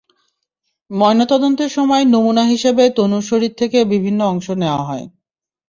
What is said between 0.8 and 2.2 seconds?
ময়নাতদন্তের সময়